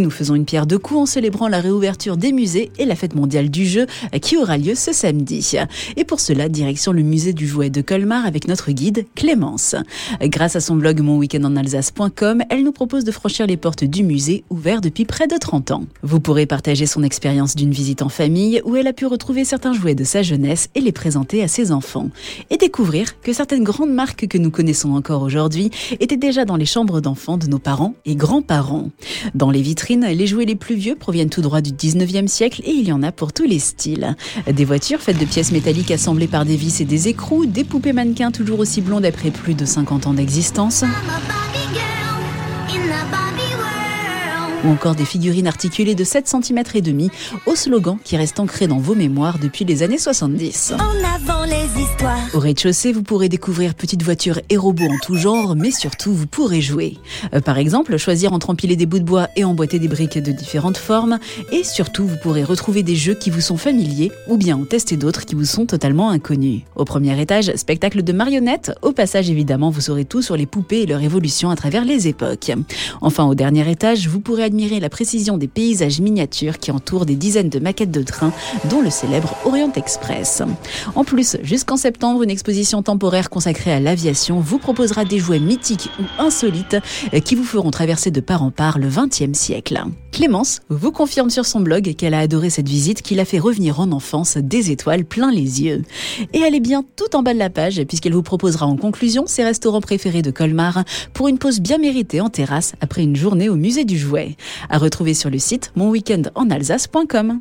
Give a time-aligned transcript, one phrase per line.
[0.00, 3.14] Nous faisons une pierre deux coups en célébrant la réouverture des musées et la fête
[3.14, 3.86] mondiale du jeu
[4.20, 5.56] qui aura lieu ce samedi.
[5.96, 9.76] Et pour cela, direction le musée du jouet de Colmar avec notre guide Clémence.
[10.20, 14.80] Grâce à son blog monweekendonalsace.com, elle nous propose de franchir les portes du musée ouvert
[14.80, 15.84] depuis près de 30 ans.
[16.02, 19.72] Vous pourrez partager son expérience d'une visite en famille où elle a pu retrouver certains
[19.72, 22.10] jouets de sa jeunesse et les présenter à ses enfants.
[22.50, 25.70] Et découvrir que certaines grandes marques que nous connaissons encore aujourd'hui
[26.00, 28.90] étaient déjà dans les chambres d'enfants de nos parents et grands-parents.
[29.34, 32.88] Dans les les jouets les plus vieux proviennent tout droit du 19e siècle et il
[32.88, 34.16] y en a pour tous les styles.
[34.50, 37.92] Des voitures faites de pièces métalliques assemblées par des vis et des écrous, des poupées
[37.92, 40.84] mannequins toujours aussi blondes après plus de 50 ans d'existence.
[44.64, 47.10] Ou encore des figurines articulées de 7 cm et demi
[47.46, 50.74] au slogan qui reste ancré dans vos mémoires depuis les années 70.
[50.74, 52.18] En avant les histoires.
[52.34, 56.26] Au rez-de-chaussée, vous pourrez découvrir petites voitures et robots en tout genre, mais surtout vous
[56.26, 56.98] pourrez jouer.
[57.34, 60.32] Euh, par exemple, choisir entre empiler des bouts de bois et emboîter des briques de
[60.32, 61.18] différentes formes,
[61.52, 64.96] et surtout vous pourrez retrouver des jeux qui vous sont familiers ou bien en tester
[64.96, 66.62] d'autres qui vous sont totalement inconnus.
[66.76, 68.72] Au premier étage, spectacle de marionnettes.
[68.82, 72.08] Au passage, évidemment, vous saurez tout sur les poupées et leur évolution à travers les
[72.08, 72.52] époques.
[73.00, 77.16] Enfin, au dernier étage, vous pourrez admirer la précision des paysages miniatures qui entourent des
[77.16, 78.32] dizaines de maquettes de trains,
[78.70, 80.44] dont le célèbre Orient Express.
[80.94, 85.90] En plus, jusqu'en septembre, une exposition temporaire consacrée à l'aviation vous proposera des jouets mythiques
[85.98, 86.76] ou insolites
[87.24, 89.82] qui vous feront traverser de part en part le XXe siècle.
[90.12, 93.80] Clémence vous confirme sur son blog qu'elle a adoré cette visite qui l'a fait revenir
[93.80, 95.82] en enfance des étoiles plein les yeux.
[96.32, 99.24] Et elle est bien tout en bas de la page puisqu'elle vous proposera en conclusion
[99.26, 103.48] ses restaurants préférés de Colmar pour une pause bien méritée en terrasse après une journée
[103.48, 104.36] au musée du jouet.
[104.70, 107.40] À retrouver sur le site monweekendonalsace.com.